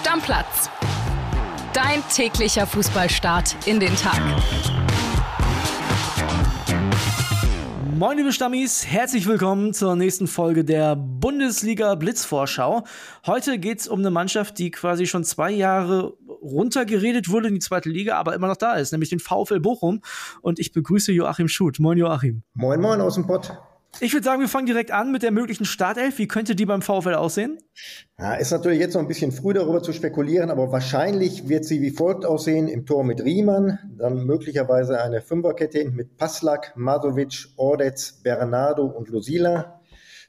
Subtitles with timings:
[0.00, 0.70] Stammplatz.
[1.74, 4.18] Dein täglicher Fußballstart in den Tag.
[7.98, 12.84] Moin liebe Stammis, herzlich willkommen zur nächsten Folge der Bundesliga Blitzvorschau.
[13.26, 17.60] Heute geht es um eine Mannschaft, die quasi schon zwei Jahre runtergeredet wurde in die
[17.60, 20.00] zweite Liga, aber immer noch da ist, nämlich den VfL Bochum.
[20.40, 21.78] Und ich begrüße Joachim Schut.
[21.78, 22.42] Moin Joachim.
[22.54, 23.52] Moin moin aus dem Pott.
[23.98, 26.18] Ich würde sagen, wir fangen direkt an mit der möglichen Startelf.
[26.18, 27.58] Wie könnte die beim VfL aussehen?
[28.18, 31.82] Ja, ist natürlich jetzt noch ein bisschen früh darüber zu spekulieren, aber wahrscheinlich wird sie
[31.82, 38.22] wie folgt aussehen: im Tor mit Riemann, dann möglicherweise eine Fünferkette mit Paslak, Masovic, Ordetz,
[38.22, 39.80] Bernardo und Lusila.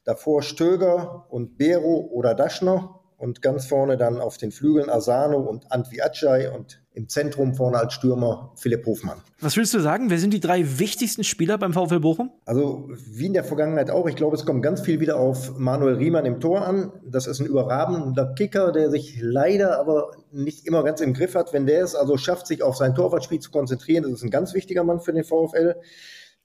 [0.03, 5.71] Davor Stöger und Bero oder Daschner und ganz vorne dann auf den Flügeln Asano und
[5.71, 9.21] Antwi Acay und im Zentrum vorne als Stürmer Philipp Hofmann.
[9.39, 10.09] Was willst du sagen?
[10.09, 12.31] Wer sind die drei wichtigsten Spieler beim VfL Bochum?
[12.45, 14.07] Also wie in der Vergangenheit auch.
[14.07, 16.91] Ich glaube, es kommt ganz viel wieder auf Manuel Riemann im Tor an.
[17.05, 21.53] Das ist ein überragender Kicker, der sich leider aber nicht immer ganz im Griff hat.
[21.53, 24.53] Wenn der es also schafft, sich auf sein Torwartspiel zu konzentrieren, das ist ein ganz
[24.53, 25.75] wichtiger Mann für den VfL.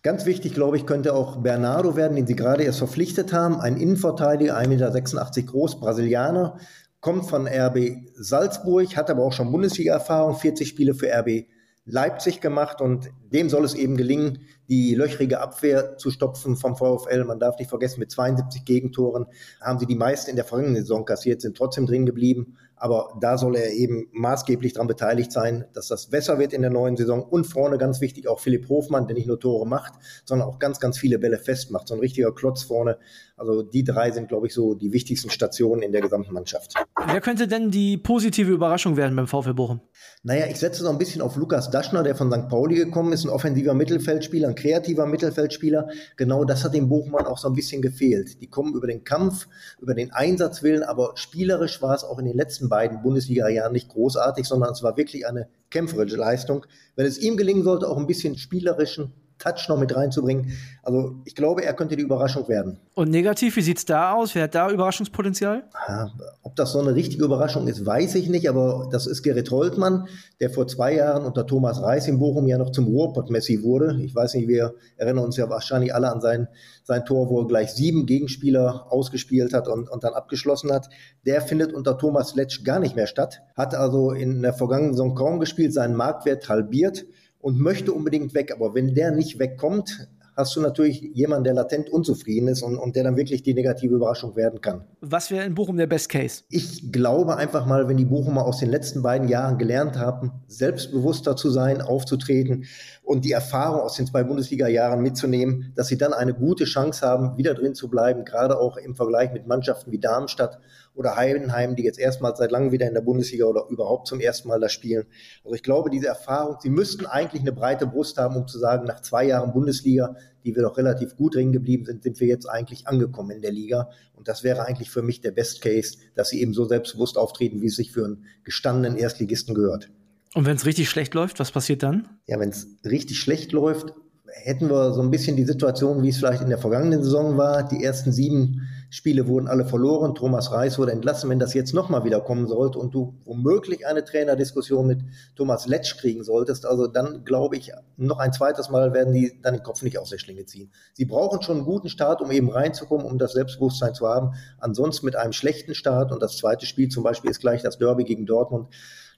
[0.07, 3.61] Ganz wichtig, glaube ich, könnte auch Bernardo werden, den sie gerade erst verpflichtet haben.
[3.61, 6.61] Ein Innenverteidiger, 1,86 Meter groß, Brasilianer,
[7.01, 11.49] kommt von RB Salzburg, hat aber auch schon Bundesliga-Erfahrung, 40 Spiele für RB
[11.87, 17.25] Leipzig gemacht und dem soll es eben gelingen, die löchrige Abwehr zu stopfen vom VfL.
[17.25, 19.27] Man darf nicht vergessen, mit 72 Gegentoren
[19.61, 22.57] haben sie die meisten in der vergangenen Saison kassiert, sind trotzdem drin geblieben.
[22.79, 26.71] Aber da soll er eben maßgeblich daran beteiligt sein, dass das besser wird in der
[26.71, 27.23] neuen Saison.
[27.23, 29.95] Und vorne ganz wichtig auch Philipp Hofmann, der nicht nur Tore macht,
[30.27, 31.89] sondern auch ganz, ganz viele Bälle festmacht.
[31.89, 32.99] So ein richtiger Klotz vorne.
[33.39, 36.75] Also die drei sind, glaube ich, so die wichtigsten Stationen in der gesamten Mannschaft.
[37.07, 39.81] Wer könnte denn die positive Überraschung werden beim VfL Bochum?
[40.23, 42.49] Naja, ich setze noch ein bisschen auf Lukas Daschner, der von St.
[42.49, 45.91] Pauli gekommen ist, ein offensiver Mittelfeldspieler, ein kreativer Mittelfeldspieler.
[46.17, 48.41] Genau das hat dem Bochumern auch so ein bisschen gefehlt.
[48.41, 49.47] Die kommen über den Kampf,
[49.79, 54.47] über den Einsatzwillen, aber spielerisch war es auch in den letzten beiden Bundesliga-Jahren nicht großartig,
[54.47, 56.65] sondern es war wirklich eine kämpferische Leistung.
[56.95, 60.53] Wenn es ihm gelingen sollte, auch ein bisschen spielerischen Touch noch mit reinzubringen.
[60.83, 62.79] Also ich glaube, er könnte die Überraschung werden.
[62.95, 64.35] Und negativ, wie sieht es da aus?
[64.35, 65.65] Wer hat da Überraschungspotenzial?
[65.89, 66.11] Ja,
[66.43, 70.09] ob das so eine richtige Überraschung ist, weiß ich nicht, aber das ist Gerrit Holtmann,
[70.41, 74.01] der vor zwei Jahren unter Thomas Reis in Bochum ja noch zum Ruhrpott-Messi wurde.
[74.03, 76.49] Ich weiß nicht, wir erinnern uns ja wahrscheinlich alle an sein,
[76.85, 80.89] sein Tor, wo er gleich sieben Gegenspieler ausgespielt hat und, und dann abgeschlossen hat.
[81.27, 85.15] Der findet unter Thomas Letsch gar nicht mehr statt, hat also in der vergangenen Saison
[85.15, 87.05] kaum gespielt, seinen Marktwert halbiert
[87.47, 88.51] und möchte unbedingt weg.
[88.51, 92.95] Aber wenn der nicht wegkommt, hast du natürlich jemanden, der latent unzufrieden ist und, und
[92.95, 94.85] der dann wirklich die negative Überraschung werden kann.
[95.01, 96.45] Was wäre in Bochum der Best Case?
[96.51, 101.37] Ich glaube einfach mal, wenn die Bochumer aus den letzten beiden Jahren gelernt haben, selbstbewusster
[101.37, 102.67] zu sein, aufzutreten
[103.03, 107.39] und die Erfahrung aus den zwei Bundesliga-Jahren mitzunehmen, dass sie dann eine gute Chance haben,
[107.39, 110.61] wieder drin zu bleiben, gerade auch im Vergleich mit Mannschaften wie Darmstadt
[110.97, 114.49] oder Heidenheim, die jetzt erstmals seit langem wieder in der Bundesliga oder überhaupt zum ersten
[114.49, 115.05] Mal da spielen.
[115.45, 118.87] Also ich glaube, diese Erfahrung, sie müssten eigentlich eine breite Brust haben, um zu sagen,
[118.87, 122.47] nach zwei Jahren Bundesliga, die wir doch relativ gut drin geblieben sind, sind wir jetzt
[122.47, 123.91] eigentlich angekommen in der Liga.
[124.15, 127.63] Und das wäre eigentlich für mich der Best Case, dass sie eben so selbstbewusst auftreten,
[127.63, 129.91] wie es sich für einen gestandenen Erstligisten gehört.
[130.35, 132.09] Und wenn es richtig schlecht läuft, was passiert dann?
[132.27, 133.93] Ja, wenn es richtig schlecht läuft,
[134.27, 137.67] hätten wir so ein bisschen die Situation, wie es vielleicht in der vergangenen Saison war.
[137.67, 140.15] Die ersten sieben Spiele wurden alle verloren.
[140.15, 141.31] Thomas Reis wurde entlassen.
[141.31, 145.01] Wenn das jetzt nochmal wieder kommen sollte und du womöglich eine Trainerdiskussion mit
[145.35, 149.55] Thomas Letsch kriegen solltest, also dann glaube ich, noch ein zweites Mal werden die dann
[149.55, 150.71] den Kopf nicht aus der Schlinge ziehen.
[150.93, 154.35] Sie brauchen schon einen guten Start, um eben reinzukommen, um das Selbstbewusstsein zu haben.
[154.59, 158.05] Ansonsten mit einem schlechten Start und das zweite Spiel zum Beispiel ist gleich das Derby
[158.05, 158.69] gegen Dortmund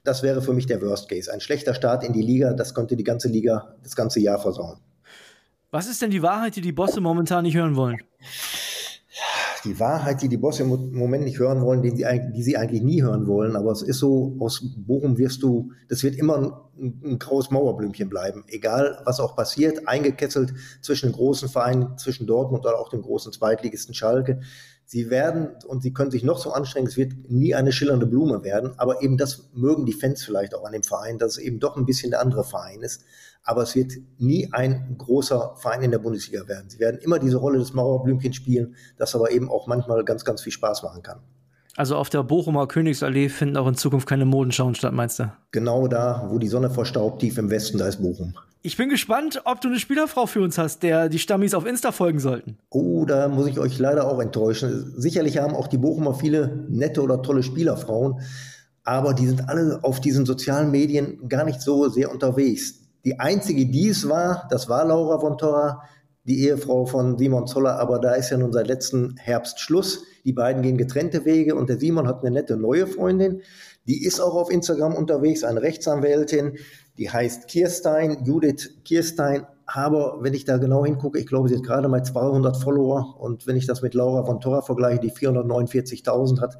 [0.03, 1.31] das wäre für mich der Worst Case.
[1.31, 4.79] Ein schlechter Start in die Liga, das könnte die ganze Liga das ganze Jahr versauen.
[5.71, 7.97] Was ist denn die Wahrheit, die die Bosse momentan nicht hören wollen?
[9.65, 12.81] Die Wahrheit, die die Bosse im Moment nicht hören wollen, die sie, die sie eigentlich
[12.81, 13.55] nie hören wollen.
[13.55, 16.37] Aber es ist so, aus Bochum wirst du, das wird immer
[16.77, 18.45] ein, ein graues Mauerblümchen bleiben.
[18.47, 23.33] Egal, was auch passiert, eingekesselt zwischen den großen Vereinen, zwischen Dortmund oder auch dem großen
[23.33, 24.39] Zweitligisten Schalke.
[24.91, 28.43] Sie werden, und sie können sich noch so anstrengen, es wird nie eine schillernde Blume
[28.43, 31.59] werden, aber eben das mögen die Fans vielleicht auch an dem Verein, dass es eben
[31.59, 33.03] doch ein bisschen der andere Verein ist.
[33.43, 36.71] Aber es wird nie ein großer Verein in der Bundesliga werden.
[36.71, 40.41] Sie werden immer diese Rolle des Mauerblümchens spielen, das aber eben auch manchmal ganz, ganz
[40.41, 41.19] viel Spaß machen kann.
[41.79, 45.31] Also auf der Bochumer Königsallee finden auch in Zukunft keine Modenschauen statt, meinst du?
[45.53, 48.33] Genau da, wo die Sonne verstaubt, tief im Westen, da ist Bochum.
[48.61, 51.93] Ich bin gespannt, ob du eine Spielerfrau für uns hast, der die Stammis auf Insta
[51.93, 52.57] folgen sollten.
[52.69, 54.91] Oh, da muss ich euch leider auch enttäuschen.
[54.97, 58.19] Sicherlich haben auch die Bochumer viele nette oder tolle Spielerfrauen,
[58.83, 62.73] aber die sind alle auf diesen sozialen Medien gar nicht so sehr unterwegs.
[63.05, 65.81] Die einzige, die es war, das war Laura von Torra,
[66.23, 70.03] die Ehefrau von Simon Zoller, aber da ist ja nun seit letzten Herbst Schluss.
[70.25, 73.41] Die beiden gehen getrennte Wege und der Simon hat eine nette neue Freundin.
[73.87, 76.57] Die ist auch auf Instagram unterwegs, eine Rechtsanwältin,
[76.97, 79.47] die heißt Kirstein, Judith Kirstein.
[79.65, 83.15] Aber wenn ich da genau hingucke, ich glaube, sie hat gerade mal 200 Follower.
[83.19, 86.57] Und wenn ich das mit Laura von Torra vergleiche, die 449.000 hat,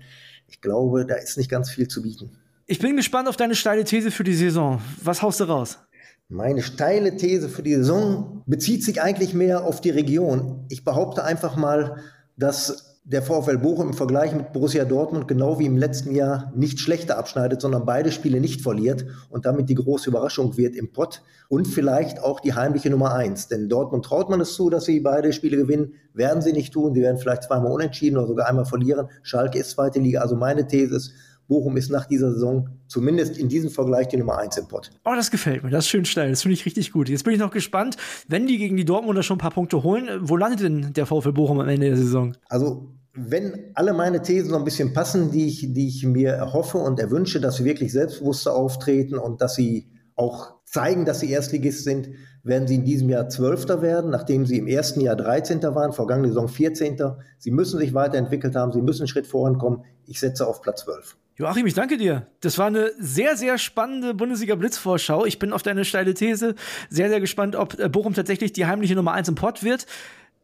[0.47, 2.31] ich glaube, da ist nicht ganz viel zu bieten.
[2.65, 4.79] Ich bin gespannt auf deine steile These für die Saison.
[5.03, 5.79] Was haust du raus?
[6.27, 10.65] Meine steile These für die Saison bezieht sich eigentlich mehr auf die Region.
[10.69, 11.97] Ich behaupte einfach mal,
[12.37, 16.79] dass der VfL Bochum im Vergleich mit Borussia Dortmund genau wie im letzten Jahr nicht
[16.79, 21.23] schlechter abschneidet, sondern beide Spiele nicht verliert und damit die große Überraschung wird im Pott
[21.47, 23.47] und vielleicht auch die heimliche Nummer eins.
[23.47, 26.93] Denn Dortmund traut man es zu, dass sie beide Spiele gewinnen, werden sie nicht tun.
[26.93, 29.07] Sie werden vielleicht zweimal unentschieden oder sogar einmal verlieren.
[29.23, 30.21] Schalke ist zweite Liga.
[30.21, 31.13] Also meine These ist,
[31.49, 34.91] Bochum ist nach dieser Saison zumindest in diesem Vergleich die Nummer 1 im Pott.
[35.03, 35.71] Oh, das gefällt mir.
[35.71, 36.29] Das ist schön steil.
[36.29, 37.09] Das finde ich richtig gut.
[37.09, 37.97] Jetzt bin ich noch gespannt,
[38.29, 41.33] wenn die gegen die Dortmunder schon ein paar Punkte holen, wo landet denn der VfL
[41.33, 42.37] Bochum am Ende der Saison?
[42.47, 46.77] Also wenn alle meine Thesen so ein bisschen passen, die ich, die ich mir erhoffe
[46.77, 51.83] und erwünsche, dass sie wirklich selbstbewusster auftreten und dass sie auch zeigen, dass sie Erstligist
[51.83, 52.09] sind,
[52.43, 55.61] werden sie in diesem Jahr Zwölfter werden, nachdem sie im ersten Jahr 13.
[55.63, 56.97] waren, vergangene Saison 14.
[57.37, 59.83] Sie müssen sich weiterentwickelt haben, sie müssen einen Schritt vorankommen.
[60.05, 61.17] Ich setze auf Platz 12.
[61.39, 62.27] Joachim, ich danke dir.
[62.41, 65.25] Das war eine sehr, sehr spannende Bundesliga-Blitzvorschau.
[65.25, 66.55] Ich bin auf deine steile These
[66.89, 69.85] sehr, sehr gespannt, ob äh, Bochum tatsächlich die heimliche Nummer 1 im Pott wird.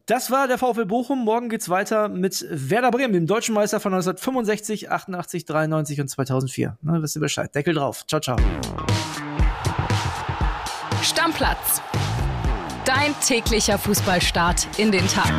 [0.06, 1.20] Das war der VfL Bochum.
[1.20, 6.78] Morgen geht's weiter mit Werder Bremen, dem deutschen Meister von 1965, 88, 93 und 2004.
[6.82, 7.54] Na, wisst ihr Bescheid.
[7.54, 8.08] Deckel drauf.
[8.08, 8.38] Ciao, ciao.
[11.02, 11.82] Stammplatz.
[12.86, 15.34] Dein täglicher Fußballstart in den Tag.